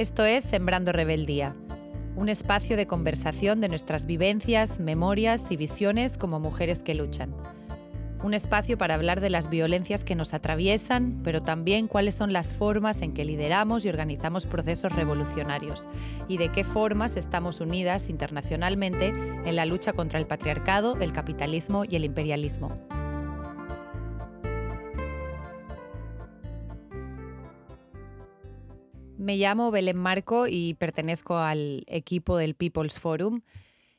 [0.00, 1.54] Esto es Sembrando Rebeldía,
[2.16, 7.34] un espacio de conversación de nuestras vivencias, memorias y visiones como mujeres que luchan.
[8.24, 12.54] Un espacio para hablar de las violencias que nos atraviesan, pero también cuáles son las
[12.54, 15.86] formas en que lideramos y organizamos procesos revolucionarios
[16.28, 21.84] y de qué formas estamos unidas internacionalmente en la lucha contra el patriarcado, el capitalismo
[21.84, 22.72] y el imperialismo.
[29.20, 33.42] Me llamo Belén Marco y pertenezco al equipo del People's Forum.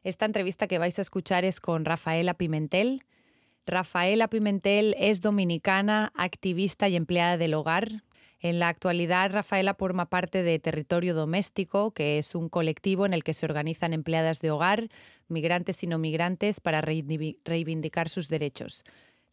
[0.02, 3.04] Esta entrevista que vais a escuchar es con Rafaela Pimentel.
[3.68, 8.02] Rafaela Pimentel es dominicana, activista y empleada del hogar.
[8.40, 13.24] En la actualidad, Rafaela forma parte de Territorio Doméstico, que es un colectivo en el
[13.24, 14.90] que se organizan empleadas de hogar,
[15.28, 18.84] migrantes y no migrantes, para reivindicar sus derechos.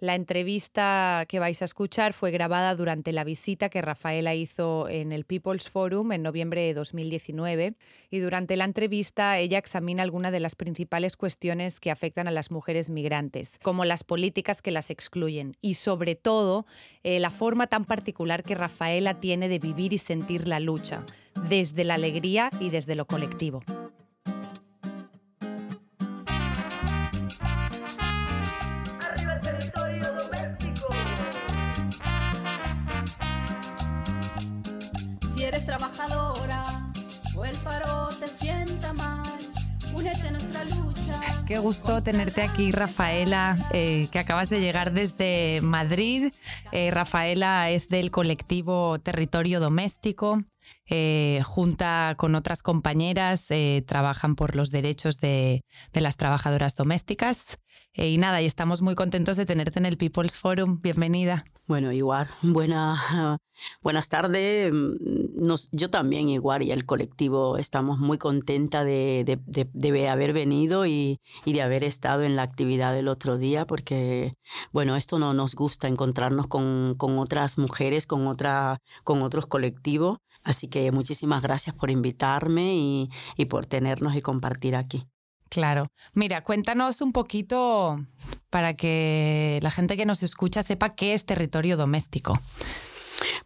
[0.01, 5.11] La entrevista que vais a escuchar fue grabada durante la visita que Rafaela hizo en
[5.11, 7.75] el People's Forum en noviembre de 2019
[8.09, 12.53] y durante la entrevista ella examina algunas de las principales cuestiones que afectan a las
[12.53, 16.65] mujeres migrantes, como las políticas que las excluyen y sobre todo
[17.03, 21.05] eh, la forma tan particular que Rafaela tiene de vivir y sentir la lucha,
[21.49, 23.65] desde la alegría y desde lo colectivo.
[41.49, 46.31] Qué gusto tenerte aquí, Rafaela, eh, que acabas de llegar desde Madrid.
[46.73, 50.43] Eh, Rafaela es del colectivo Territorio Doméstico.
[50.91, 53.49] Eh, junta con otras compañeras,
[53.87, 57.59] trabajan por los derechos de, de las trabajadoras domésticas.
[57.95, 60.81] y nada, y estamos muy contentos de tenerte en el People's Forum.
[60.81, 61.45] Bienvenida.
[61.69, 62.97] Bueno, igual, buena,
[63.83, 64.73] buenas tardes.
[64.73, 70.87] Nos, yo también igual y el colectivo estamos muy contenta de, de, de, haber venido
[70.87, 74.33] y, y, de haber estado en la actividad del otro día porque,
[74.73, 80.21] bueno, esto no nos gusta encontrarnos con, con otras mujeres, con, otra, con otros colectivos.
[80.43, 85.07] Así que muchísimas gracias por invitarme y, y por tenernos y compartir aquí.
[85.49, 85.89] Claro.
[86.13, 87.99] Mira, cuéntanos un poquito
[88.51, 92.39] para que la gente que nos escucha sepa qué es territorio doméstico.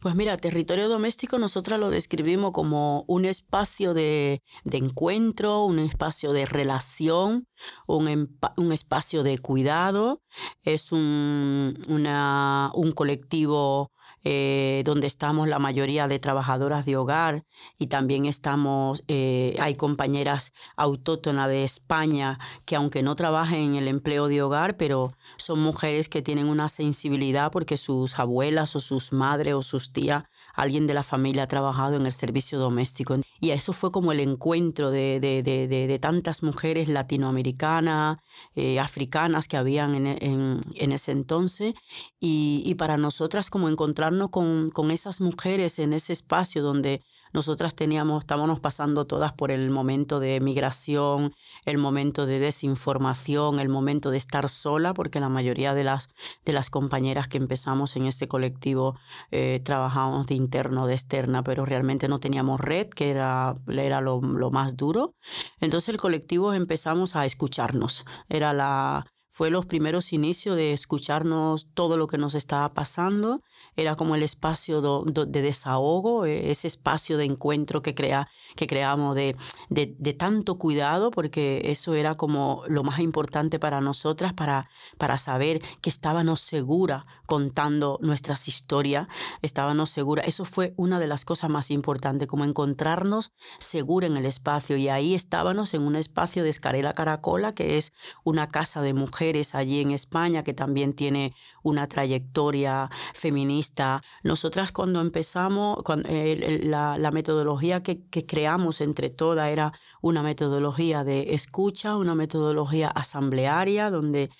[0.01, 6.45] Pues mira, territorio doméstico nosotros lo describimos como un espacio de, encuentro, un espacio de
[6.45, 7.47] relación,
[7.87, 10.21] un, un espacio de cuidado,
[10.63, 13.93] es un, un colectivo
[14.25, 17.45] eh, donde estamos la mayoría de trabajadoras de hogar
[17.79, 23.89] y también estamos, eh, hay compañeras autóctonas de España que aunque no trabajen en el
[23.89, 29.13] empleo de hogar, pero son mujeres que tienen una sensibilidad porque sus abuelas o sus
[29.13, 30.25] madres o sus tías
[30.55, 33.17] alguien de la familia ha trabajado en el servicio doméstico.
[33.41, 38.19] Y eso fue como el encuentro de, de, de, de tantas mujeres latinoamericanas,
[38.55, 41.75] eh, africanas que habían en, en, en ese entonces.
[42.21, 47.75] Y, y, para nosotras como encontrarnos con, con esas mujeres en ese espacio donde nosotras
[47.75, 51.35] teníamos, estábamos pasando todas por el momento de migración,
[51.65, 56.09] el momento de desinformación, el momento de estar sola, porque la mayoría de las,
[56.45, 58.97] de las compañeras que empezamos en este colectivo
[59.31, 64.21] eh, trabajábamos de interno, de externa, pero realmente no teníamos red, que era, era lo,
[64.21, 65.15] lo más duro.
[65.61, 68.05] Entonces el colectivo empezamos a escucharnos.
[68.29, 73.41] Era la, fue los primeros inicios de escucharnos todo lo que nos estaba pasando
[73.77, 79.15] era como el espacio de desahogo, eh, ese espacio de encuentro que, crea, que creamos
[79.15, 79.35] de,
[79.71, 85.63] de, tanto cuidado, porque eso era como lo más importante para nosotras, para, para saber
[85.81, 89.09] que estábamos seguras contando nuestras historias,
[89.41, 90.29] estábamos seguras.
[90.29, 94.77] Eso fue una de las cosas más importantes, como encontrarnos seguras en el espacio.
[94.77, 97.95] Y ahí estábamos en un espacio de Escarela Caracola, que es
[98.25, 99.22] una casa de mujeres
[99.55, 104.03] allí en España, que también tiene una trayectoria feminista.
[104.23, 112.15] Nosotras cuando empezamos, la, metodología que, creamos entre todas era una metodología de escucha, una
[112.15, 114.31] metodología asamblearia, donde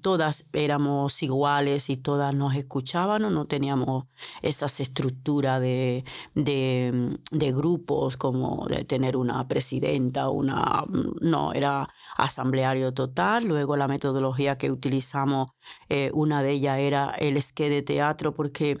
[0.00, 4.06] todas éramos iguales y todas nos escuchaban, no teníamos
[4.40, 6.04] esas estructuras de,
[6.34, 10.84] de, grupos como de tener una presidenta, una...
[11.20, 13.44] No, era asambleario total.
[13.44, 15.50] Luego la metodología que utilizamos,
[15.88, 18.78] eh, una de ellas era el esqué de teatro, porque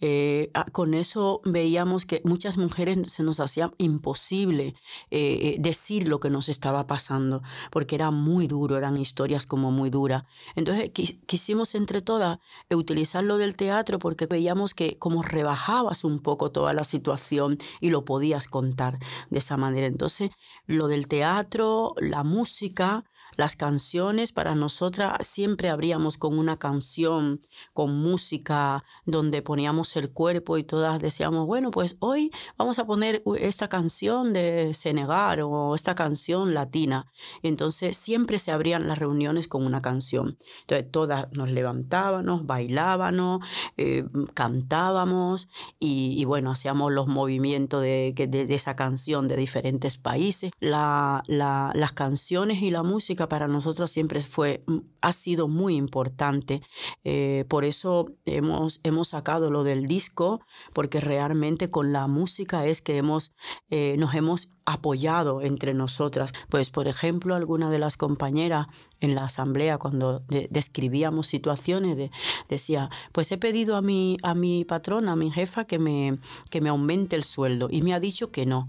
[0.00, 4.74] eh, con eso veíamos que muchas mujeres se nos hacía imposible
[5.10, 9.90] eh, decir lo que nos estaba pasando, porque era muy duro, eran historias como muy
[9.90, 10.24] duras.
[10.54, 10.90] Entonces
[11.26, 12.38] quisimos entre todas
[12.70, 17.90] utilizar lo del teatro porque veíamos que como rebajabas un poco toda la situación y
[17.90, 18.98] lo podías contar
[19.30, 19.86] de esa manera.
[19.86, 20.30] Entonces,
[20.66, 23.04] lo del teatro, la música, 時間
[23.38, 27.40] las canciones, para nosotras siempre abríamos con una canción,
[27.72, 33.22] con música, donde poníamos el cuerpo y todas decíamos, bueno, pues hoy vamos a poner
[33.38, 37.06] esta canción de Senegal o esta canción latina.
[37.44, 40.36] entonces siempre se abrían las reuniones con una canción.
[40.62, 43.46] Entonces todas nos levantábamos, bailábamos,
[43.76, 44.04] eh,
[44.34, 45.48] cantábamos
[45.78, 50.50] y, bueno, hacíamos los movimientos de, de, esa canción de diferentes países.
[50.58, 55.76] La, la, las canciones y la música para nosotros siempre fue, mm, ha sido muy
[55.76, 56.62] importante.
[57.04, 60.40] Eh, por eso hemos, hemos sacado lo del disco,
[60.72, 63.32] porque realmente con la música es que hemos,
[63.70, 66.32] eh, nos hemos apoyado entre nosotras.
[66.48, 68.66] Pues, por ejemplo, alguna de las compañeras
[69.00, 72.10] en la asamblea, cuando describíamos situaciones,
[72.48, 76.18] decía, pues he pedido a mi, a mi patrona, a mi jefa, que me,
[76.50, 78.68] que me aumente el sueldo y me ha dicho que no.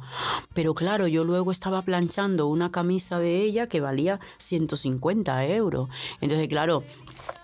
[0.54, 5.90] Pero claro, yo luego estaba planchando una camisa de ella que valía 150 euros.
[6.22, 6.84] Entonces, claro,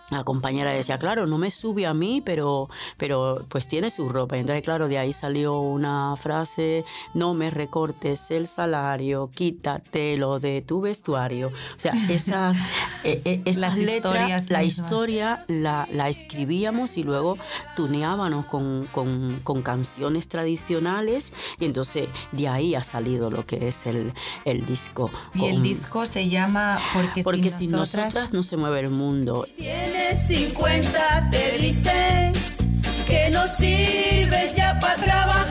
[0.10, 4.38] la compañera decía, claro, no me sube a mí, pero, pero pues tiene su ropa.
[4.38, 10.81] Entonces, claro, de ahí salió una frase, no me recortes el salario, quítatelo de tu
[10.81, 11.48] vestuario.
[11.48, 12.54] O sea, esa,
[13.04, 17.38] e, e, esas letras, la historia la, la, escribíamos y luego
[17.75, 23.88] tuneábamos con, con, con, canciones tradicionales y entonces de ahí ha salido lo que es
[23.88, 24.13] el,
[24.46, 25.10] el disco.
[25.34, 28.34] Y el disco se llama Porque, Porque sin, nosotras...
[28.34, 29.48] no se mueve el mundo.
[30.13, 32.31] 50 te dice
[33.07, 35.44] que no sirves ya para trabajar.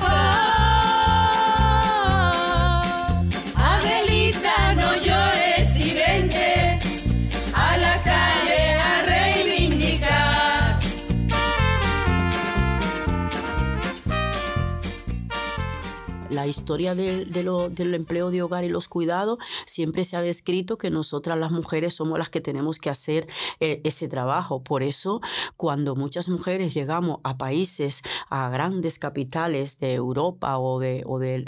[16.47, 21.51] Historia del empleo de hogar y los cuidados, siempre se ha descrito que nosotras las
[21.51, 23.27] mujeres somos las que tenemos que hacer
[23.61, 24.63] eh, ese trabajo.
[24.63, 25.21] Por eso,
[25.57, 31.45] cuando muchas mujeres llegamos a países, a grandes capitales de Europa o de, o de,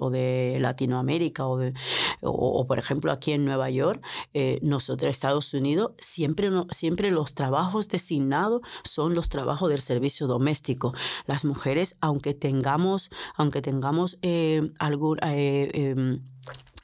[0.00, 1.74] o de, Latinoamérica o, de,
[2.22, 7.88] o, por ejemplo aquí en Nueva York, eh, nosotros Estados Unidos, siempre, siempre los trabajos
[7.88, 10.94] designados son los trabajos del servicio doméstico.
[11.26, 16.20] Las mujeres, aunque tengamos, aunque tengamos eh, algún, eh, em,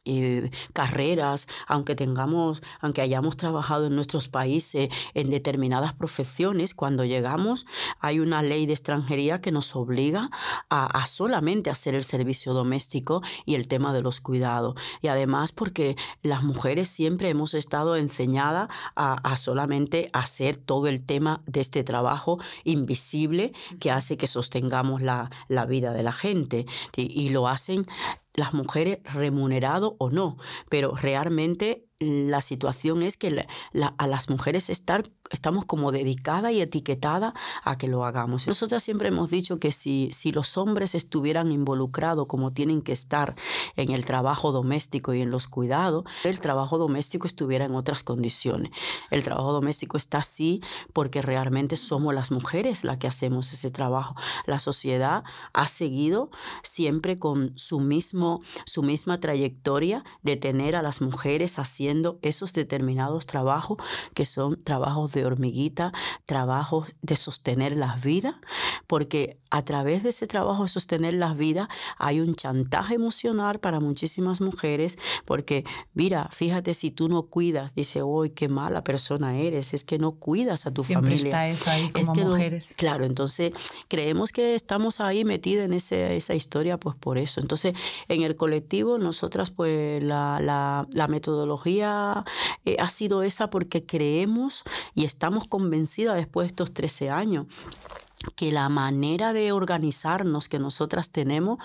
[0.05, 7.67] eh, carreras, aunque tengamos, aunque hayamos trabajado en nuestros países en determinadas profesiones, cuando llegamos
[8.01, 10.31] hay una ley de extranjería que nos obliga
[10.69, 14.75] a, solamente hacer el servicio doméstico y el tema de los cuidados.
[15.03, 21.43] Y además porque las mujeres siempre hemos estado enseñadas a, solamente hacer todo el tema
[21.47, 25.31] de este trabajo invisible que hace que sostengamos la,
[25.69, 26.67] vida de la gente.
[26.97, 27.87] y lo hacen
[28.35, 30.37] las mujeres remunerado o no,
[30.69, 33.47] pero realmente la situación es que
[33.99, 37.33] a las mujeres estar, estamos como dedicadas y etiquetadas
[37.65, 38.47] a que lo hagamos.
[38.47, 43.35] Nosotras siempre hemos dicho que si, los hombres estuvieran involucrados como tienen que estar
[43.77, 48.73] en el trabajo doméstico y en los cuidados, el trabajo doméstico estuviera en otras condiciones.
[49.11, 50.63] El trabajo doméstico está así
[50.93, 54.15] porque realmente somos las mujeres las que hacemos ese trabajo.
[54.47, 56.31] La sociedad ha seguido
[56.63, 61.92] siempre con su, mismo, su misma trayectoria de tener a las mujeres haciendo
[62.23, 63.79] esos determinados trabajos
[64.15, 65.93] que son trabajos de hormiguita,
[66.27, 68.35] trabajos de sostener las vidas,
[68.87, 71.69] porque a través de ese trabajo de sostener las vidas
[71.99, 78.03] hay un chantaje emocional para muchísimas mujeres, porque mira, fíjate si tú no cuidas, dice,
[78.03, 81.29] uy, qué mala persona eres, es que no cuidas a tu Siempre familia.
[81.29, 82.69] está eso ahí como es mujeres.
[82.77, 83.53] claro, entonces
[83.89, 87.41] creemos que estamos ahí metidas en ese, esa historia, pues por eso.
[87.41, 87.75] Entonces,
[88.09, 91.82] en el colectivo, nosotras, pues la, la, la metodología
[92.65, 94.63] eh, ha sido esa porque creemos
[94.95, 97.47] y estamos convencidas después de estos 13 años
[98.37, 101.59] que la manera de organizarnos que nosotras tenemos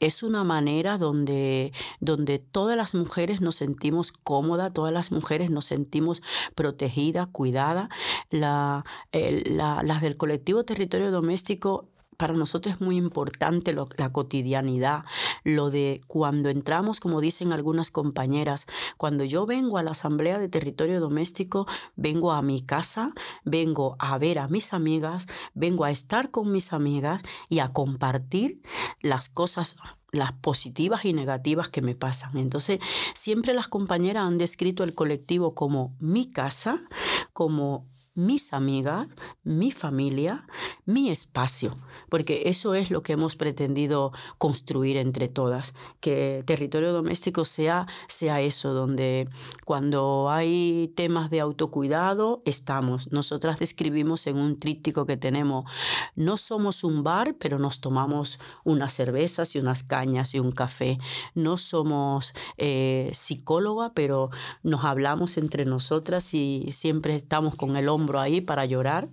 [0.00, 5.64] es una manera donde, donde todas las mujeres nos sentimos cómodas, todas las mujeres nos
[5.64, 6.22] sentimos
[6.54, 7.88] protegidas, cuidadas.
[8.30, 15.04] La, las del colectivo territorio doméstico para nosotros es muy importante la cotidianidad,
[15.44, 18.66] lo de cuando entramos, como dicen algunas compañeras,
[18.96, 21.66] cuando yo vengo a la Asamblea de Territorio Doméstico,
[21.96, 23.12] vengo a mi casa,
[23.44, 28.62] vengo a ver a mis amigas, vengo a estar con mis amigas y a compartir
[29.00, 29.76] las cosas
[30.12, 32.36] las positivas y negativas que me pasan.
[32.36, 32.80] Entonces,
[33.14, 36.78] siempre las compañeras han descrito el colectivo como mi casa,
[37.32, 39.08] como mis amigas,
[39.42, 40.46] mi familia,
[40.84, 41.78] mi espacio,
[42.10, 48.42] porque eso es lo que hemos pretendido construir entre todas, que territorio doméstico sea, sea
[48.42, 49.28] eso, donde
[49.64, 53.10] cuando hay temas de autocuidado, estamos.
[53.12, 55.64] Nosotras describimos en un tríptico que tenemos,
[56.14, 60.98] no somos un bar, pero nos tomamos unas cervezas y unas cañas y un café.
[61.34, 64.28] No somos eh, psicóloga, pero
[64.62, 69.08] nos hablamos entre nosotras y siempre estamos con el hombre ahí para llorar.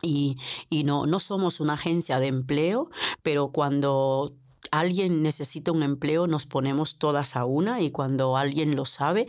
[0.00, 0.38] Y,
[0.70, 2.88] y no, no somos una agencia de empleo,
[3.22, 4.32] pero cuando
[4.70, 9.26] alguien necesita un empleo, nos ponemos todas a una y cuando alguien lo sabe,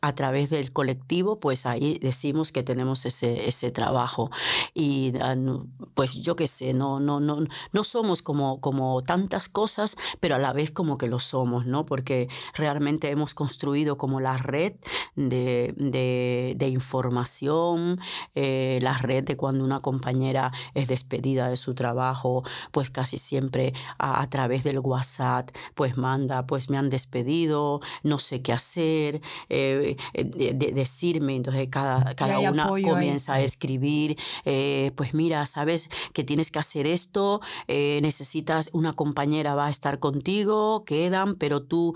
[0.00, 4.30] a través del colectivo, pues ahí decimos que tenemos ese, ese trabajo.
[4.74, 5.36] Y ah,
[5.94, 10.38] pues yo qué sé, no, no, no, no somos como, como tantas cosas, pero a
[10.38, 11.86] la vez como que lo somos, ¿no?
[11.86, 14.74] Porque realmente hemos construido como la red
[15.16, 18.00] de, de, información,
[18.34, 23.74] eh, la red de cuando una compañera es despedida de su trabajo, pues casi siempre
[23.98, 29.20] a, a través del WhatsApp, pues manda, pues me han despedido, no sé qué hacer,
[29.48, 30.24] eh, eh,
[30.72, 36.58] decirme, entonces cada, cada una comienza a escribir, eh, pues mira, sabes que tienes que
[36.58, 41.94] hacer esto, necesitas, una compañera va a estar contigo, quedan, pero tú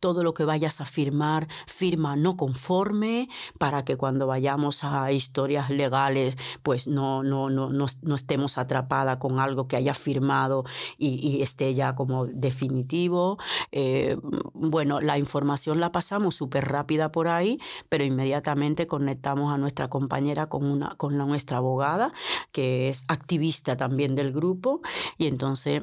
[0.00, 3.28] todo lo que vayas a firmar, firma no conforme
[3.58, 9.40] para que cuando vayamos a historias legales, pues no, no, no, no, estemos atrapada con
[9.40, 10.64] algo que haya firmado
[10.96, 13.38] y, esté ya como definitivo.
[13.72, 14.16] Eh,
[14.54, 20.48] bueno, la información la pasamos súper rápida por ahí, pero inmediatamente conectamos a nuestra compañera
[20.48, 22.12] con, una, con nuestra abogada,
[22.52, 24.80] que es activista también del grupo,
[25.16, 25.82] y entonces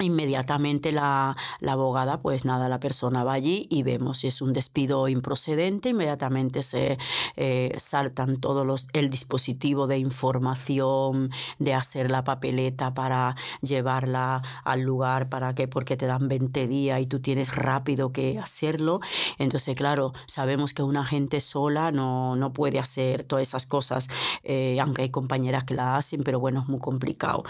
[0.00, 4.52] Inmediatamente la, la, abogada, pues nada, la persona va allí y vemos si es un
[4.52, 6.98] despido improcedente, inmediatamente se
[7.36, 14.80] eh, saltan todos los, el dispositivo de información, de hacer la papeleta para llevarla al
[14.80, 18.98] lugar, para que, porque te dan 20 días y tú tienes rápido que hacerlo.
[19.38, 24.08] Entonces, claro, sabemos que una gente sola no, no puede hacer todas esas cosas,
[24.42, 27.44] eh, aunque hay compañeras que la hacen, pero bueno, es muy complicado.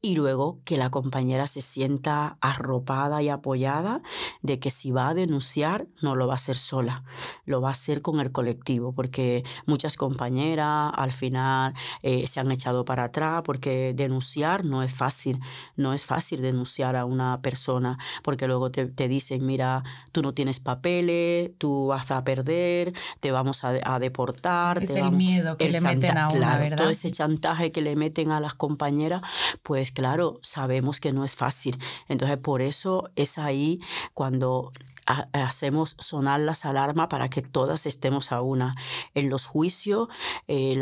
[0.00, 1.87] Y luego que la compañera se siente
[2.40, 4.02] arropada y apoyada
[4.42, 7.04] de que si va a denunciar no lo va a hacer sola,
[7.44, 12.50] lo va a hacer con el colectivo, porque muchas compañeras al final eh, se han
[12.50, 15.40] echado para atrás porque denunciar no es fácil,
[15.76, 20.60] no es fácil denunciar a una persona, porque luego te, dicen, mira, tú no tienes
[20.60, 24.82] papeles, tú vas a perder, te vamos a, deportar.
[24.82, 26.78] Es el miedo que le meten a una, ¿verdad?
[26.78, 29.22] Todo ese chantaje que le meten a las compañeras,
[29.62, 31.77] pues claro, sabemos que no es fácil.
[32.08, 33.80] Entonces, por eso es ahí
[34.14, 34.72] cuando
[35.32, 38.74] hacemos sonar las alarmas para que todas estemos a una.
[39.14, 40.08] En los juicios
[40.48, 40.78] eh,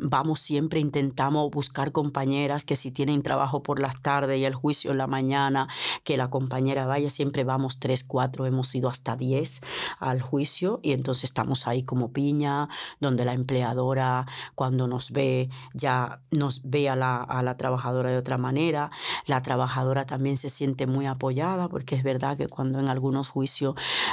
[0.00, 4.92] vamos siempre, intentamos buscar compañeras que si tienen trabajo por las tardes y el juicio
[4.92, 5.68] en la mañana,
[6.04, 9.60] que la compañera vaya, siempre vamos tres, cuatro, hemos ido hasta diez
[9.98, 12.68] al juicio y entonces estamos ahí como piña,
[13.00, 18.18] donde la empleadora cuando nos ve ya nos ve a la, a la trabajadora de
[18.18, 18.90] otra manera,
[19.26, 23.47] la trabajadora también se siente muy apoyada porque es verdad que cuando en algunos juicios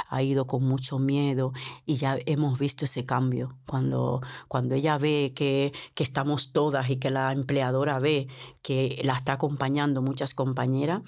[0.08, 1.52] ha ido con mucho miedo
[1.84, 3.56] y ya hemos visto ese cambio.
[3.66, 8.28] Cuando, cuando ella ve que, que estamos todas y que la empleadora ve
[8.62, 11.02] que la está acompañando muchas compañeras,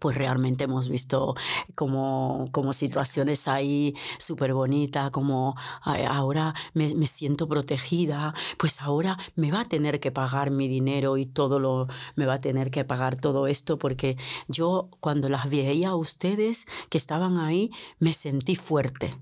[0.00, 1.34] pues realmente hemos visto
[1.74, 9.52] como, como situaciones ahí súper bonitas, como ahora me, me, siento protegida, pues ahora me
[9.52, 12.84] va a tener que pagar mi dinero y todo lo, me va a tener que
[12.84, 14.16] pagar todo esto, porque
[14.48, 19.14] yo cuando las veía a ustedes que estaban ahí, me sentí fuerte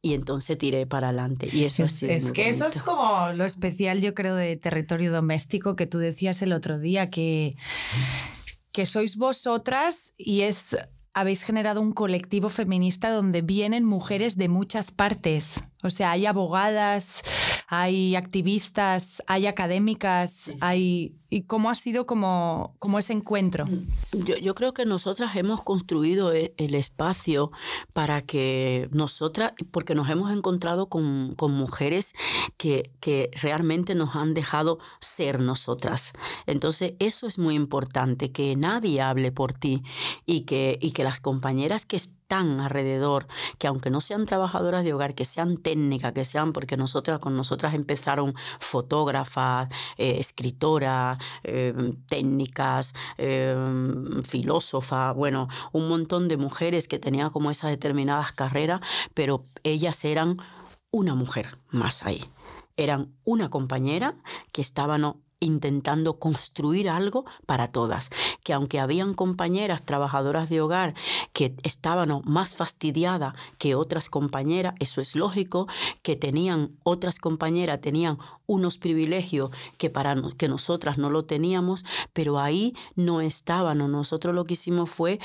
[0.00, 1.48] y entonces tiré para adelante.
[1.50, 5.76] Y eso es, es que eso es como lo especial, yo creo, de territorio doméstico
[5.76, 7.56] que tú decías el otro día, que
[8.74, 10.76] que sois vosotras y es
[11.14, 15.62] habéis generado un colectivo feminista donde vienen mujeres de muchas partes.
[15.84, 17.22] O sea, hay abogadas,
[17.68, 21.16] hay activistas, hay académicas, hay...
[21.30, 23.64] ¿Y cómo ha sido como, como ese encuentro?
[24.12, 27.50] Yo, yo, creo que nosotras hemos construido e, el espacio
[27.92, 32.14] para que nosotras, porque nos hemos encontrado con, con mujeres
[32.56, 36.12] que, que realmente nos han dejado ser nosotras.
[36.46, 39.82] Entonces, eso es muy importante, que nadie hable por ti
[40.26, 43.26] y que, y que las compañeras que están alrededor,
[43.58, 47.36] que aunque no sean trabajadoras de hogar, que sean técnicas, que sean, porque nosotras con
[47.36, 56.98] nosotras empezaron fotógrafas, eh, escritoras, Em, técnicas, em, filósofa, bueno, un montón de mujeres que
[56.98, 58.80] tenían como esas determinadas carreras,
[59.14, 60.38] pero ellas eran
[60.90, 62.24] una mujer más ahí.
[62.76, 64.14] Eran una compañera
[64.52, 65.04] que estaban
[65.40, 68.10] intentando construir algo para todas,
[68.42, 70.94] que aunque habían compañeras trabajadoras de hogar
[71.32, 75.66] que estaban más fastidiadas que otras compañeras, eso es lógico,
[76.02, 82.38] que tenían otras compañeras tenían unos privilegios que para que nosotras no lo teníamos, pero
[82.38, 85.20] ahí no estaban, nosotros lo que hicimos fue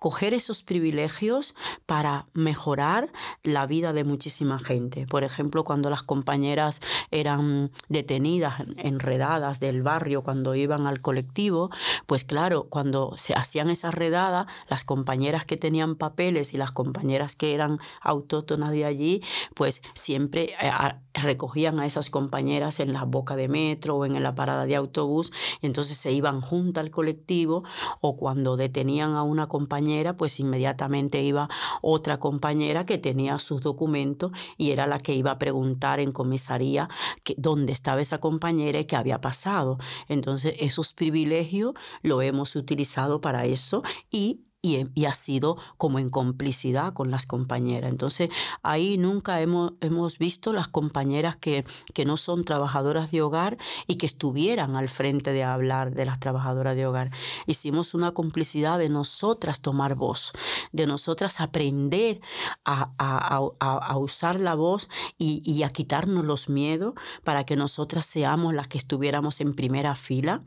[0.00, 1.54] coger esos privilegios
[1.86, 3.12] para mejorar
[3.44, 5.06] la vida de muchísima gente.
[5.06, 6.80] Por ejemplo, cuando las compañeras
[7.10, 11.70] eran detenidas, enredadas del barrio, cuando iban al colectivo,
[12.06, 17.36] pues claro, cuando se hacían esas redadas, las compañeras que tenían papeles y las compañeras
[17.36, 19.22] que eran autóctonas de allí,
[19.54, 20.72] pues siempre eh,
[21.14, 25.32] recogían a esas compañeras en la boca de metro o en la parada de autobús,
[25.60, 27.64] y entonces se iban juntas al colectivo
[28.00, 31.48] o cuando detenían a una compañera pues inmediatamente iba
[31.82, 36.88] otra compañera que tenía sus documentos y era la que iba a preguntar en comisaría
[37.36, 39.78] dónde estaba esa compañera y qué había pasado.
[40.08, 46.92] Entonces, esos privilegios lo hemos utilizado para eso y y, ha sido como en complicidad
[46.92, 47.90] con las compañeras.
[47.90, 48.30] Entonces,
[48.62, 51.64] ahí nunca hemos, hemos visto las compañeras que,
[51.94, 56.20] que, no son trabajadoras de hogar y que estuvieran al frente de hablar de las
[56.20, 57.10] trabajadoras de hogar.
[57.46, 60.32] Hicimos una complicidad de nosotras tomar voz,
[60.72, 62.20] de nosotras aprender
[62.64, 68.04] a, a, a, usar la voz y, y a quitarnos los miedos para que nosotras
[68.04, 70.42] seamos las que estuviéramos en primera fila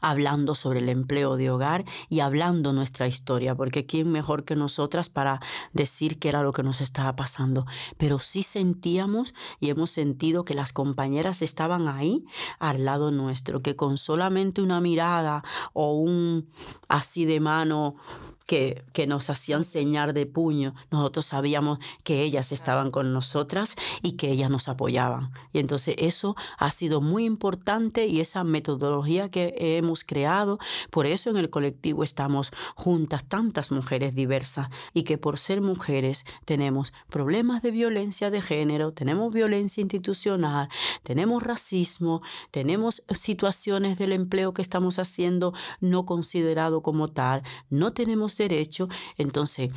[0.00, 5.08] hablando sobre el empleo de hogar y hablando nuestra historia, porque quién mejor que nosotras
[5.08, 5.40] para
[5.72, 7.66] decir qué era lo que nos estaba pasando.
[7.96, 12.24] Pero sí sentíamos y hemos sentido que las compañeras estaban ahí
[12.58, 15.42] al lado nuestro, que con solamente una mirada
[15.72, 16.48] o un
[16.88, 17.96] así de mano
[18.46, 24.12] que, que nos hacían señar de puño, nosotros sabíamos que ellas estaban con nosotras y
[24.12, 25.32] que ellas nos apoyaban.
[25.52, 30.58] Y entonces eso ha sido muy importante y esa metodología que hemos creado,
[30.90, 36.24] por eso en el colectivo estamos juntas tantas mujeres diversas y que por ser mujeres
[36.44, 40.68] tenemos problemas de violencia de género, tenemos violencia institucional,
[41.02, 48.35] tenemos racismo, tenemos situaciones del empleo que estamos haciendo no considerado como tal, no tenemos
[48.44, 49.70] derecho, entonces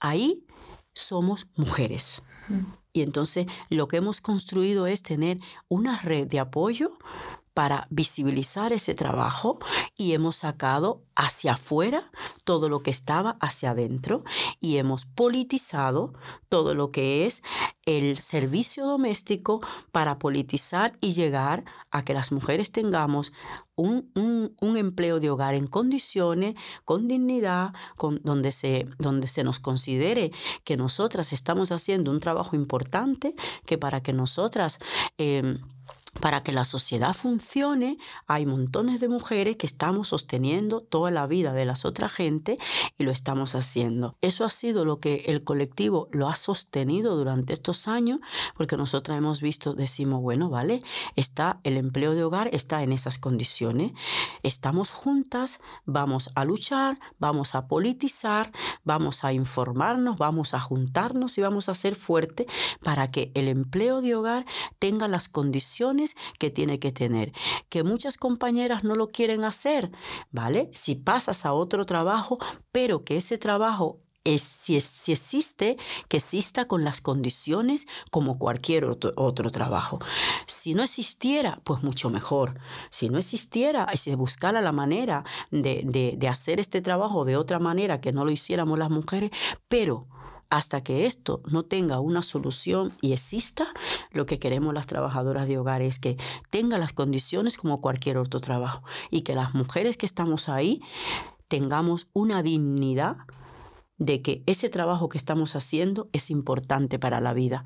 [0.00, 0.46] ahí
[0.92, 2.22] somos mujeres.
[2.92, 6.98] Y entonces lo que hemos construido es tener una red de apoyo
[7.54, 9.58] para visibilizar ese trabajo
[9.96, 12.10] y hemos sacado hacia afuera
[12.44, 14.24] todo lo que estaba hacia adentro
[14.60, 16.14] y hemos politizado
[16.48, 17.42] todo lo que es
[17.84, 19.60] el servicio doméstico
[19.90, 23.32] para politizar y llegar a que las mujeres tengamos
[23.74, 24.10] un,
[24.60, 30.30] un, empleo de hogar en condiciones, con dignidad, con, donde, se, donde se nos considere
[30.64, 33.34] que nosotras estamos haciendo un trabajo importante,
[33.66, 34.78] que para que nosotras...
[35.18, 35.58] Em,
[36.20, 41.52] para que la sociedad funcione, hay montones de mujeres que estamos sosteniendo toda la vida
[41.52, 42.58] de las otras gente
[42.98, 44.16] y lo estamos haciendo.
[44.20, 48.20] Eso ha sido lo que el colectivo lo ha sostenido durante estos años,
[48.56, 50.82] porque nosotros hemos visto, decimos, bueno, vale,
[51.16, 53.92] está el empleo de hogar, está en esas condiciones,
[54.42, 58.52] estamos juntas, vamos a luchar, vamos a politizar,
[58.84, 62.46] vamos a informarnos, vamos a juntarnos y vamos a ser fuertes
[62.82, 64.44] para que el empleo de hogar
[64.78, 66.01] tenga las condiciones
[66.38, 67.32] que tiene que tener.
[67.68, 69.90] Que muchas compañeras no lo quieren hacer,
[70.30, 70.70] ¿vale?
[70.74, 72.38] Si pasas a otro trabajo,
[72.70, 75.76] pero que ese trabajo es, si, si, existe,
[76.08, 79.98] que exista con las condiciones como cualquier otro, otro, trabajo.
[80.46, 82.58] Si no existiera, pues mucho mejor.
[82.90, 87.58] Si no existiera, si se buscara la manera de, de hacer este trabajo de otra
[87.58, 89.30] manera que no lo hiciéramos las mujeres,
[89.68, 90.06] pero
[90.52, 93.64] hasta que esto no tenga una solución y exista,
[94.10, 96.18] lo que queremos las trabajadoras de hogar es que
[96.50, 100.82] tenga las condiciones como cualquier otro trabajo y que las mujeres que estamos ahí
[101.48, 103.16] tengamos una dignidad
[104.04, 107.62] de que ese trabajo que estamos haciendo es importante para la vida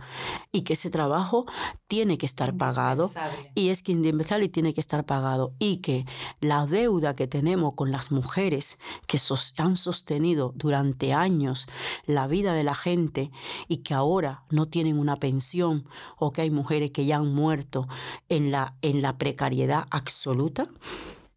[0.53, 1.47] y que ese trabajo
[1.87, 3.11] tiene que estar pagado
[3.55, 6.05] y es que indispensable y tiene que estar pagado y que
[6.41, 9.19] la deuda que tenemos con las mujeres que
[9.57, 11.67] han sostenido durante años
[12.05, 13.31] la vida de la gente
[13.67, 15.87] y que ahora no tienen una pensión
[16.19, 17.89] o que hay mujeres que ya han muerto
[18.29, 20.69] en la, en la precariedad absoluta,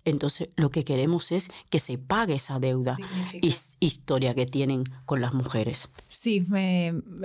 [0.06, 2.98] entonces, lo que queremos es que se pague esa deuda
[3.42, 5.90] historia que tienen con las mujeres.
[6.08, 6.44] Sí,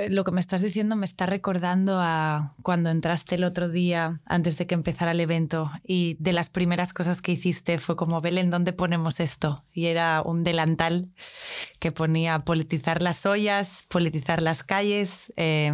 [0.08, 4.58] lo que me estás diciendo me está recordando a cuando entraste el otro día antes
[4.58, 8.50] de que empezara el evento y de las primeras cosas que hiciste fue como, Belén,
[8.50, 9.64] ¿dónde ponemos esto?
[9.72, 11.12] Y era un delantal
[11.78, 15.32] que ponía politizar las ollas, politizar las calles.
[15.36, 15.72] Eh,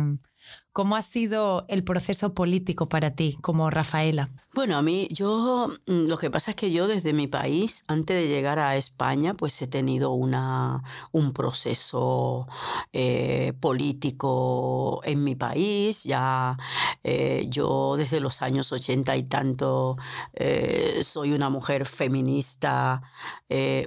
[0.81, 4.31] ¿Cómo ha sido el proceso político para ti como Rafaela?
[4.55, 8.17] Bueno, a mí, yo, mm, lo que pasa es que yo desde mi país, antes
[8.17, 12.49] de llegar a España, pues he tenido una, un proceso
[12.95, 16.05] eh, político en mi país.
[16.05, 16.57] Ya
[17.05, 19.99] eh, yo desde los años ochenta y tanto
[20.33, 23.03] eh, soy una mujer feminista,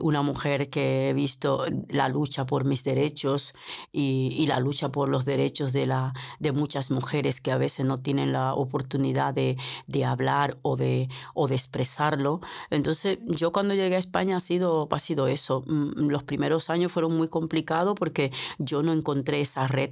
[0.02, 3.54] una mujer que he visto la lucha por mis derechos
[3.94, 7.86] y, y la lucha por los derechos de, la, de muchas mujeres que a veces
[7.86, 12.42] no tienen la oportunidad de, de hablar o de, o de expresarlo.
[12.70, 15.64] Entonces, yo cuando llegué a España ha sido, ha sido eso.
[15.68, 19.92] Mm, los primeros años fueron muy complicados porque yo no encontré esa red,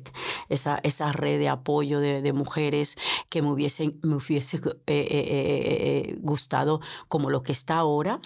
[0.49, 2.97] esa, esa red de apoyo de, de mujeres
[3.29, 8.19] que me hubiesen, me hubiese eh, eh, eh, gustado como lo que está ahora,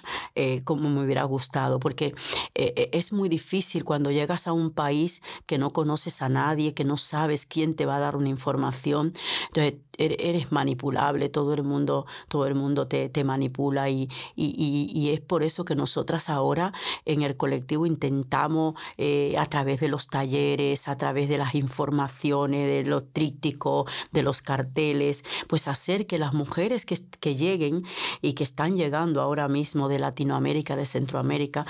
[0.63, 1.79] como me hubiera gustado.
[1.79, 2.13] Porque
[2.53, 6.97] es muy difícil cuando llegas a un país que no conoces a nadie, que no
[6.97, 9.13] sabes quién te va a dar una información información.
[9.47, 15.09] Entonces, eres manipulable, todo el mundo, todo el mundo te, te manipula y, y, y,
[15.09, 16.73] es por eso que nosotras ahora
[17.05, 22.67] en el colectivo intentamos eh, a través de los talleres, a través de las informaciones,
[22.67, 27.83] de los trípticos, de los carteles, pues hacer que las mujeres que, que lleguen
[28.21, 31.65] y que están llegando ahora mismo de Latinoamérica, de Centroamérica,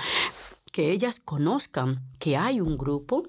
[0.72, 3.22] que ellas conozcan que hay un grupo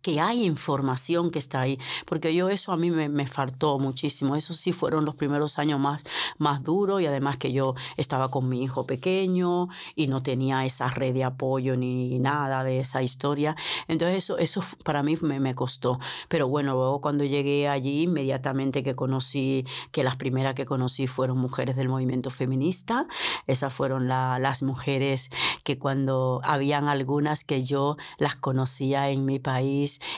[0.00, 4.34] que hay información que está ahí, porque yo eso a mí me, me, faltó muchísimo,
[4.34, 6.04] eso sí fueron los primeros años más,
[6.38, 10.88] más duros y además que yo estaba con mi hijo pequeño y no tenía esa
[10.88, 15.54] red de apoyo ni nada de esa historia, entonces eso, eso para mí me, me
[15.54, 21.06] costó, pero bueno, luego cuando llegué allí inmediatamente que conocí, que las primeras que conocí
[21.06, 23.06] fueron mujeres del movimiento feminista,
[23.46, 25.30] esas fueron la, las mujeres
[25.62, 29.73] que cuando habían algunas que yo las conocía en mi país,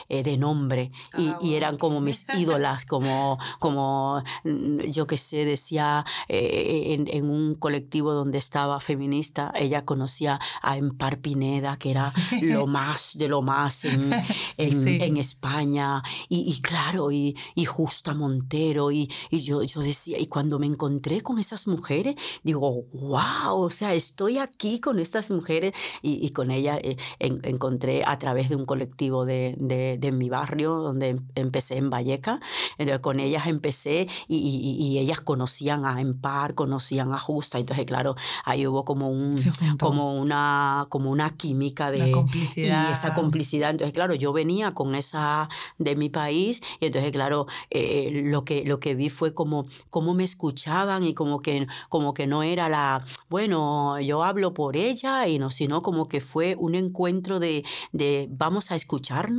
[0.09, 5.45] eh, de nombre y, ah, eran como mis ídolas, como, como mm, yo que sé,
[5.45, 12.11] decía eh, en, un colectivo donde estaba feminista, ella conocía a Empar Pineda, que era
[12.41, 14.11] lo más de lo más en,
[14.57, 20.59] en, España, y, claro, y, y, Justa Montero, y, y yo, yo decía, y cuando
[20.59, 26.29] me encontré con esas mujeres, digo, wow, o sea, estoy aquí con estas mujeres, y,
[26.29, 31.17] con ella eh, encontré a través de un colectivo de de, mi barrio, donde em,
[31.35, 32.39] empecé en Valleca.
[32.77, 37.59] Entonces con ellas empecé y, ellas conocían a Empar, conocían a Justa.
[37.59, 39.35] Entonces, claro, ahí hubo como, un,
[39.79, 42.11] como, una, como una química de...
[42.11, 42.89] complicidad.
[42.89, 43.71] Y esa complicidad.
[43.71, 48.63] Entonces, claro, yo venía con esa de mi país y entonces, claro, eh, lo, que,
[48.65, 52.69] lo que vi fue como, como me escuchaban y como que, como que no era
[52.69, 57.63] la, bueno, yo hablo por ella y no, sino como que fue un encuentro de,
[57.91, 59.36] de vamos a escucharnos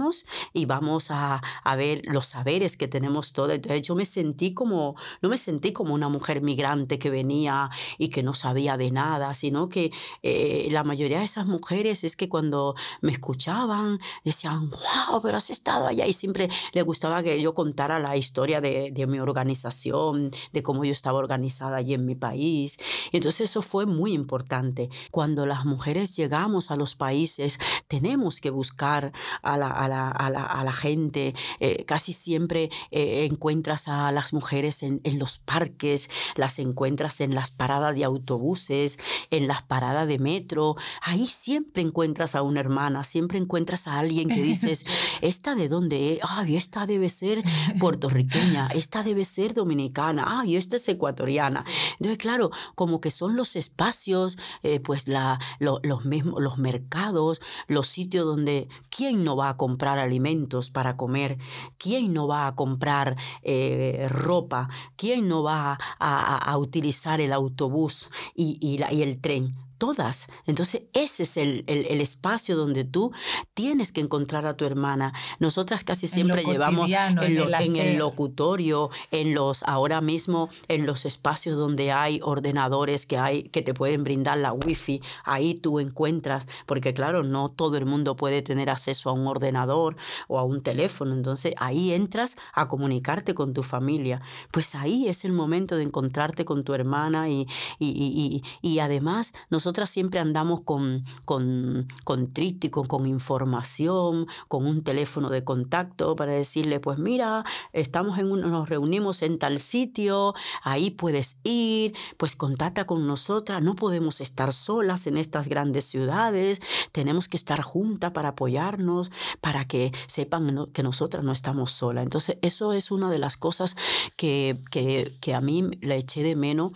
[0.52, 3.52] y vamos a, a, ver los saberes que tenemos todos.
[3.52, 8.08] Entonces yo me sentí como, no me sentí como una mujer migrante que venía y
[8.08, 9.90] que no sabía de nada, sino que
[10.22, 15.50] eh, la mayoría de esas mujeres es que cuando me escuchaban decían, wow, pero has
[15.50, 20.30] estado allá y siempre les gustaba que yo contara la historia de, de mi organización,
[20.52, 22.78] de cómo yo estaba organizada allí en mi país.
[23.12, 24.90] Entonces eso fue muy importante.
[25.10, 27.58] Cuando las mujeres llegamos a los países,
[27.88, 30.30] tenemos que buscar a la, a la, a
[30.64, 31.34] la, gente.
[31.60, 37.34] Eh, casi siempre eh, encuentras a las mujeres en, en, los parques, las encuentras en
[37.34, 38.98] las paradas de autobuses,
[39.30, 40.76] en las paradas de metro.
[41.02, 44.86] Ahí siempre encuentras a una hermana, siempre encuentras a alguien que dices,
[45.20, 46.20] ¿esta de dónde es?
[46.22, 47.42] Ay, esta debe ser
[47.80, 51.64] puertorriqueña, esta debe ser dominicana, ay, esta es ecuatoriana.
[51.92, 57.86] Entonces, claro, como que son los espacios, eh, pues la, los mismos, los mercados, los
[57.88, 61.38] sitios donde, ¿quién no va a comprar alimentos para comer?
[61.78, 64.68] ¿Quién no va a comprar eh, ropa?
[64.96, 69.67] ¿Quién no va a, utilizar el autobús y, y, el tren?
[69.78, 70.28] Todas.
[70.46, 73.12] Entonces ese es el, el, espacio donde tú
[73.54, 75.12] tienes que encontrar a tu hermana.
[75.38, 81.58] Nosotras casi siempre llevamos en, en, el locutorio, en los, ahora mismo, en los espacios
[81.58, 86.94] donde hay ordenadores que hay, que te pueden brindar la wifi, ahí tú encuentras, porque
[86.94, 91.14] claro, no todo el mundo puede tener acceso a un ordenador o a un teléfono,
[91.14, 94.20] entonces ahí entras a comunicarte con tu familia.
[94.50, 97.46] Pues ahí es el momento de encontrarte con tu hermana y,
[97.78, 99.32] y, y, además
[99.68, 106.32] nosotras siempre andamos con, con, con tríptico, con información, con un teléfono de contacto para
[106.32, 112.86] decirle, pues mira, estamos en nos reunimos en tal sitio, ahí puedes ir, pues contacta
[112.86, 118.30] con nosotras, no podemos estar solas en estas grandes ciudades, tenemos que estar juntas para
[118.30, 119.10] apoyarnos,
[119.42, 122.04] para que sepan que nosotras no estamos solas.
[122.04, 123.76] Entonces, eso es una de las cosas
[124.16, 126.72] que, que, que a mí le eché de menos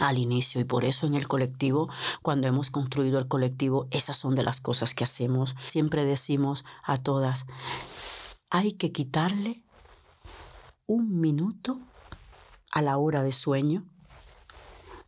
[0.00, 1.88] al inicio y por eso en el colectivo,
[2.22, 5.56] cuando hemos construido el colectivo, esas son de las cosas que hacemos.
[5.68, 7.46] Siempre decimos a todas,
[8.48, 9.62] hay que quitarle
[10.86, 11.78] un minuto
[12.72, 13.84] a la hora de sueño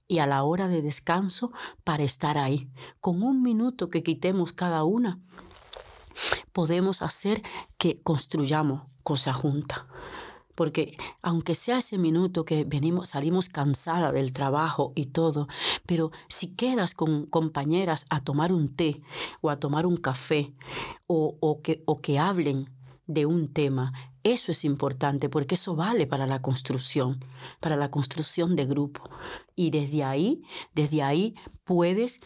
[0.07, 1.52] y a la hora de descanso
[1.85, 2.70] para estar ahí.
[3.00, 5.20] Con un minuto que quitemos cada una,
[6.52, 7.42] podemos hacer
[7.78, 9.81] que construyamos cosas juntas
[10.55, 15.49] porque aunque sea ese minuto que venimos, salimos cansada del trabajo y todo,
[15.87, 19.03] pero si quedas con compañeras a tomar un té
[19.41, 20.55] o a tomar un café
[21.07, 22.71] o, o, que, o que hablen
[23.07, 23.93] de un tema,
[24.25, 27.25] eso es importante porque eso vale para la construcción,
[27.61, 29.03] para la construcción de grupo.
[29.57, 30.43] Y desde ahí,
[30.75, 31.35] desde ahí
[31.65, 32.21] puedes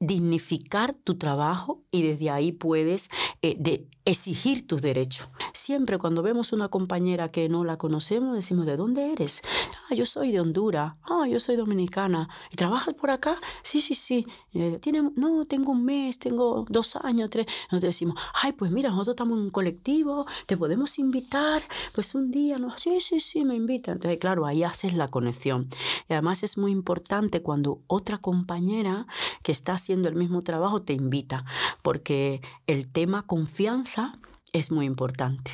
[0.00, 3.10] dignificar tu trabajo y desde ahí puedes
[3.42, 5.28] eh, de exigir tus derechos.
[5.54, 9.40] Siempre cuando vemos una compañera que no la conocemos, decimos, ¿de dónde eres?
[9.88, 10.94] Ah, yo soy de Honduras.
[11.02, 12.28] Ah, yo soy dominicana.
[12.50, 13.38] ¿Y trabajas por acá?
[13.62, 14.26] Sí, sí, sí.
[14.52, 17.46] Eh, ¿Tiene, no, tengo un mes, tengo dos años, tres.
[17.70, 21.62] Nosotros decimos, ay, pues mira, nosotros estamos en un colectivo, te podemos invitar.
[21.94, 23.94] Pues un día, no, sí, sí, sí, me invitan.
[23.94, 25.68] Entonces, claro, ahí haces la conexión.
[26.08, 29.06] Y además es muy importante cuando otra compañera
[29.42, 31.44] que está haciendo el mismo trabajo te invita,
[31.82, 34.18] porque el tema confianza
[34.52, 35.52] es muy importante,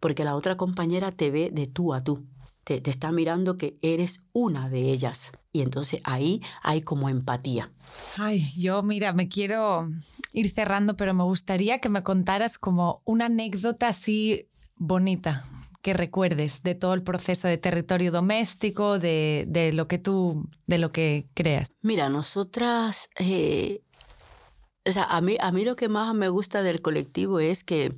[0.00, 2.26] porque la otra compañera te ve de tú a tú.
[2.64, 5.38] Te, te, está mirando que eres una de ellas.
[5.52, 7.70] Y entonces ahí hay como empatía.
[8.18, 9.88] Ay, yo mira, me quiero
[10.32, 15.44] ir cerrando, pero me gustaría que me contaras como una anécdota así bonita
[15.86, 20.78] que recuerdes de todo el proceso de territorio doméstico, de, de lo que tú, de
[20.78, 21.70] lo que creas.
[21.80, 23.82] Mira, nosotras eh,
[24.84, 27.96] o sea, a mí, a mí lo que más me gusta del colectivo es que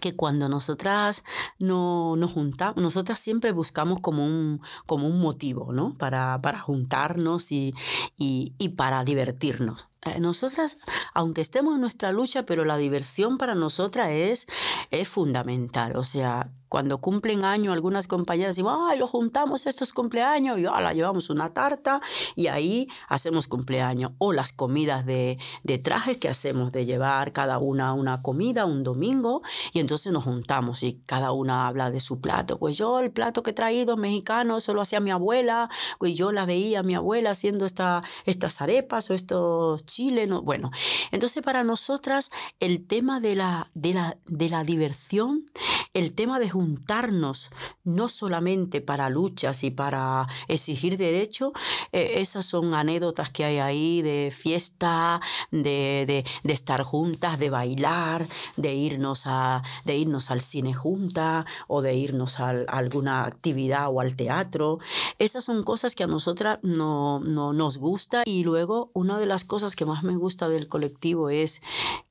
[0.00, 1.22] que cuando nosotras
[1.58, 5.94] no, nos juntamos, nosotras siempre buscamos como un, como un motivo, ¿no?
[5.98, 7.74] Para, para juntarnos y,
[8.16, 9.88] y, y para divertirnos.
[10.02, 10.78] Eh, nosotras,
[11.12, 14.46] aunque estemos en nuestra lucha, pero la diversión para nosotras es,
[14.90, 15.96] es fundamental.
[15.96, 20.94] O sea, cuando cumplen año, algunas compañeras dicen, ay, lo juntamos estos cumpleaños y ahora
[20.94, 22.00] llevamos una tarta
[22.34, 24.12] y ahí hacemos cumpleaños.
[24.16, 28.84] O las comidas de, de trajes que hacemos, de llevar cada una una comida un
[28.84, 29.42] domingo
[29.74, 32.58] y entonces nos juntamos y cada una habla de su plato.
[32.58, 36.46] Pues yo el plato que he traído mexicano solo hacía mi abuela, pues yo la
[36.46, 40.26] veía a mi abuela haciendo esta, estas arepas o estos chiles.
[40.42, 40.70] Bueno,
[41.10, 42.30] entonces para nosotras
[42.60, 45.44] el tema de la, de la, de la diversión,
[45.92, 47.50] el tema de juntarnos
[47.82, 51.52] no solamente para luchas y para exigir derecho,
[51.90, 55.20] eh, esas son anécdotas que hay ahí de fiesta,
[55.50, 61.82] de, de, estar juntas, de bailar, de irnos, a, de irnos al cine junta o
[61.82, 64.78] de irnos a, alguna actividad o al teatro.
[65.18, 69.44] Esas son cosas que a nosotras no, no nos gusta y luego una de las
[69.44, 71.60] cosas que más me gusta del colectivo es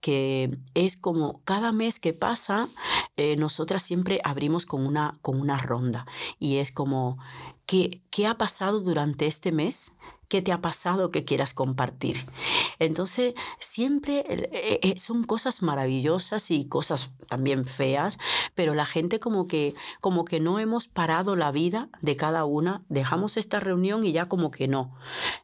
[0.02, 2.68] que es como cada mes que pasa,
[3.16, 6.06] eh, nosotras siempre abrimos con una, con una ronda
[6.40, 7.18] y es como,
[7.66, 9.94] ¿qué, ¿qué ha pasado durante este mes?
[10.30, 12.18] ¿Qué te ha pasado que quieras compartir?
[12.80, 18.18] Entonces, siempre eh, eh, son cosas maravillosas y cosas también feas,
[18.56, 22.84] pero la gente como que, como que no hemos parado la vida de cada una,
[22.90, 24.96] dejamos esta reunión y ya como que no,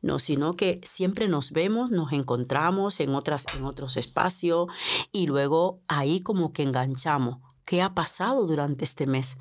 [0.02, 4.68] no, sino que siempre nos vemos, nos encontramos en, otras, en otros espacios
[5.12, 9.38] y luego ahí como que enganchamos qué ha pasado durante este mes,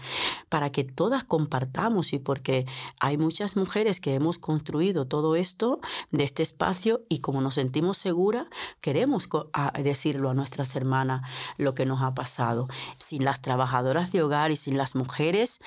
[0.48, 2.66] para que todas compartamos y porque
[2.98, 7.98] hay muchas mujeres que hemos construido todo esto de este espacio y como nos sentimos
[7.98, 8.48] seguras,
[8.80, 9.28] queremos
[9.80, 11.22] decirlo a nuestras hermanas
[11.56, 12.66] lo que nos ha pasado.
[12.98, 15.60] Sin las trabajadoras de hogar y sin las mujeres,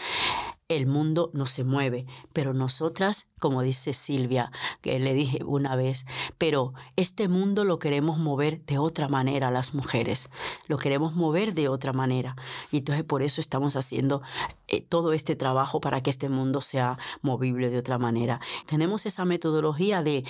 [0.69, 4.51] el mundo no se mueve, pero nosotras, como dice Silvia,
[4.81, 6.05] que le dije una vez,
[6.37, 10.29] pero este mundo lo queremos mover de otra manera las mujeres,
[10.67, 12.35] lo queremos mover de otra manera.
[12.71, 14.21] Y entonces por eso estamos haciendo
[14.67, 18.39] eh, todo este trabajo para que este mundo sea movible de otra manera.
[18.67, 20.23] Tenemos esa metodología de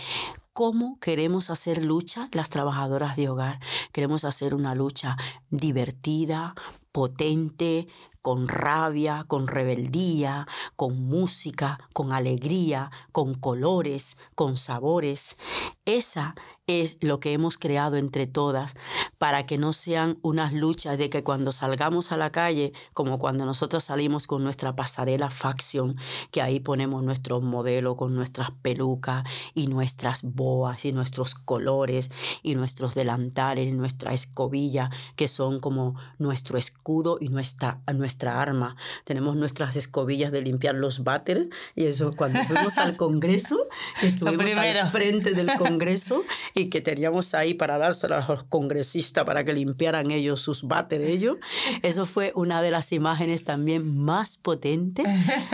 [0.54, 3.60] cómo queremos hacer lucha las trabajadoras de hogar.
[3.92, 5.18] Queremos hacer una lucha
[5.50, 6.56] divertida,
[6.92, 7.88] potente,
[8.22, 15.38] con rabia, con rebeldía, con música, con alegría, con colores, con sabores.
[15.86, 16.36] Esa
[16.70, 18.76] es lo que hemos creado entre todas
[19.18, 23.46] para que no sean unas luchas de que cuando salgamos a la calle, como cuando
[23.46, 25.96] nosotros salimos con nuestra pasarela faction,
[26.32, 29.24] que ahí ponemos nuestro modelo con nuestras pelucas
[29.56, 32.12] y nuestras boas y nuestros colores
[32.44, 38.76] y nuestros delantales y nuestra escobilla, que son como nuestro escudo y nuestra, nuestra arma.
[39.06, 43.58] Tenemos nuestras escobillas de limpiar los váteres y eso cuando fuimos al Congreso,
[44.04, 46.24] estuvimos al frente del Congreso
[46.60, 51.10] y que teníamos ahí para dárselas a los congresistas para que limpiaran ellos sus váteres
[51.10, 51.38] ellos.
[51.82, 55.08] Eso fue una de las imágenes también más potentes,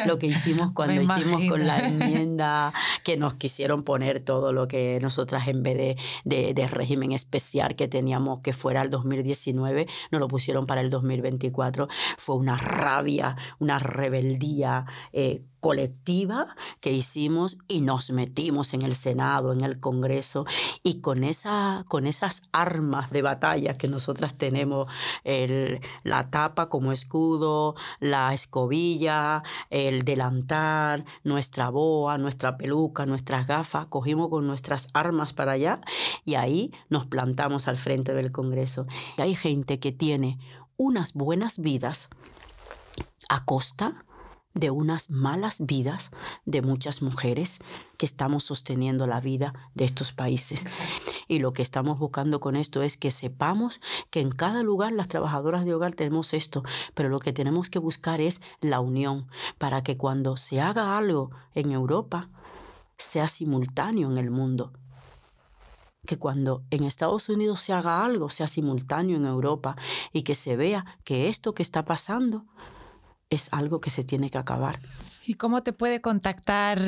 [0.06, 5.00] lo que hicimos cuando hicimos con la enmienda que nos quisieron poner todo lo que
[5.02, 10.20] nosotras en vez de, de, de régimen especial que teníamos que fuera el 2019, nos
[10.20, 11.88] lo pusieron para el 2024.
[12.18, 14.86] Fue una rabia, una rebeldía.
[15.14, 20.46] Eh, colectiva que hicimos y nos metimos en el Senado, en el Congreso,
[20.84, 24.88] y con, esa, con esas armas de batalla que nosotras tenemos,
[26.04, 34.30] la tapa como escudo, la escobilla, el delantal, nuestra boa, nuestra peluca, nuestras gafas, cogimos
[34.30, 35.82] con nuestras armas para allá
[36.26, 38.86] y ahí nos plantamos al frente del Congreso.
[39.18, 40.38] Hay gente que tiene
[40.78, 42.12] unas buenas vidas
[43.30, 44.06] a costa
[44.56, 46.10] de unas malas vidas
[46.46, 47.60] de muchas mujeres
[47.98, 50.80] que estamos sosteniendo la vida de estos países.
[51.28, 55.08] Y lo que estamos buscando con esto es que sepamos que en cada lugar las
[55.08, 56.64] trabajadoras de hogar tenemos esto,
[56.94, 61.32] pero lo que tenemos que buscar es la unión para que cuando se haga algo
[61.54, 62.30] en Europa
[62.98, 64.72] sea simultáneo en el mundo
[66.06, 69.76] que cuando en Estados Unidos se haga algo sea simultáneo en Europa
[70.14, 72.46] y que se vea que esto que está pasando
[73.30, 74.80] es algo que se tiene que acabar.
[75.26, 76.82] ¿Y cómo te puede contactar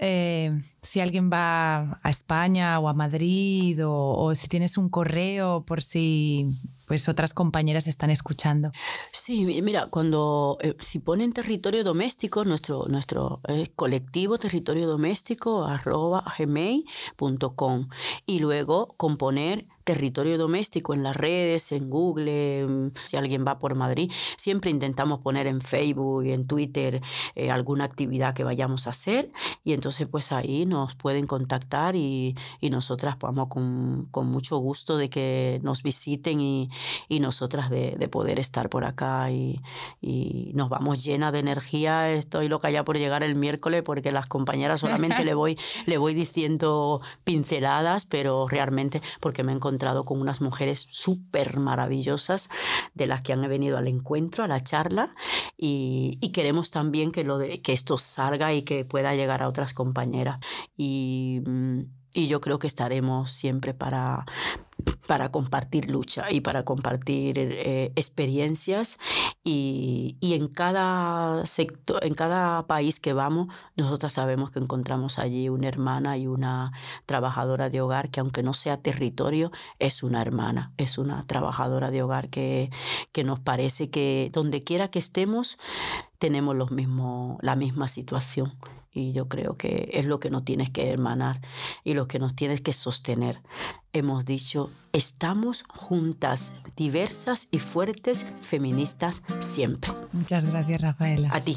[0.00, 5.82] eh, si alguien va a España o a Madrid o, si tienes un correo por
[5.82, 6.48] si
[6.86, 8.70] pues otras compañeras están escuchando.
[9.12, 16.24] Sí, mira, cuando eh, si ponen territorio doméstico, nuestro, nuestro eh, colectivo territorio doméstico arroba
[16.38, 17.88] gmail.com
[18.24, 24.12] y luego componer territorio doméstico en las redes, en Google, si alguien va por Madrid,
[24.36, 27.00] siempre intentamos poner en Facebook y en Twitter
[27.34, 29.30] eh, alguna actividad que vayamos a hacer
[29.64, 34.98] y entonces pues ahí nos pueden contactar y, y nosotras vamos con, con, mucho gusto
[34.98, 36.68] de que nos visiten y,
[37.08, 39.58] y nosotras de, de, poder estar por acá y,
[40.02, 42.10] y nos vamos llena de energía.
[42.10, 46.12] Estoy loca ya por llegar el miércoles porque las compañeras solamente le voy, le voy
[46.12, 52.48] diciendo pinceladas, pero realmente porque me he encontrado con unas mujeres súper maravillosas
[52.94, 55.14] de las que han venido al encuentro, a la charla,
[55.56, 57.24] y, queremos también que,
[57.72, 60.38] esto salga y que pueda llegar a otras compañeras.
[60.76, 61.80] Y, mm,
[62.14, 64.24] y yo creo que estaremos siempre para,
[65.06, 68.98] para compartir lucha y para compartir eh, experiencias
[69.42, 75.48] y, y, en cada sector, en cada país que vamos, nosotras sabemos que encontramos allí
[75.48, 76.72] una hermana y una
[77.06, 82.02] trabajadora de hogar que aunque no sea territorio, es una hermana, es una trabajadora de
[82.02, 82.70] hogar que,
[83.12, 85.58] que nos parece que donde quiera que estemos
[86.18, 88.58] tenemos los mismos, la misma situación
[88.98, 91.40] y yo creo que es lo que nos tienes que hermanar
[91.84, 93.40] y lo que nos tienes que sostener.
[93.92, 99.90] Hemos dicho, estamos juntas, diversas y fuertes, feministas siempre.
[100.12, 101.30] Muchas gracias, Rafaela.
[101.32, 101.56] A ti.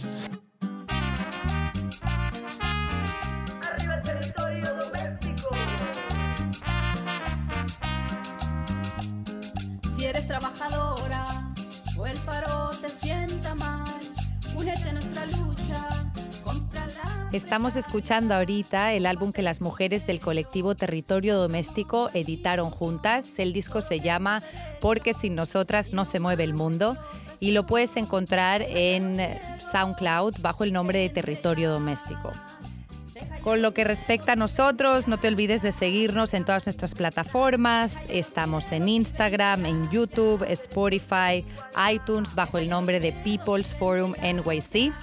[17.32, 23.32] Estamos escuchando ahorita el álbum que las mujeres del colectivo Territorio Doméstico editaron juntas.
[23.38, 24.44] El disco se llama
[24.82, 26.98] Porque sin nosotras no se mueve el mundo
[27.40, 29.18] y lo puedes encontrar en
[29.72, 32.32] SoundCloud bajo el nombre de Territorio Doméstico.
[33.44, 37.94] Con lo que respecta a nosotros, no te olvides de seguirnos en todas nuestras plataformas.
[38.10, 41.46] Estamos en Instagram, en YouTube, Spotify,
[41.92, 44.94] iTunes bajo el nombre de People's Forum NYC.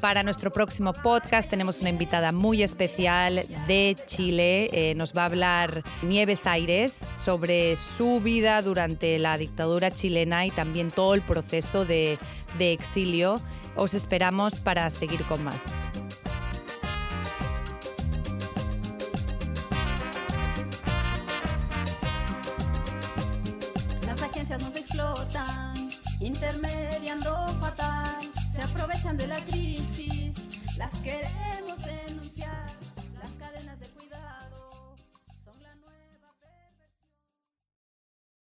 [0.00, 4.70] Para nuestro próximo podcast tenemos una invitada muy especial de Chile.
[4.72, 10.50] Eh, nos va a hablar Nieves Aires sobre su vida durante la dictadura chilena y
[10.50, 12.18] también todo el proceso de,
[12.58, 13.34] exilio.
[13.76, 15.56] Os esperamos para seguir con más.
[24.06, 25.74] Las agencias nos explotan,
[26.20, 29.89] intermediando fatal, se aprovechan de la crisis,
[30.80, 32.09] las queremos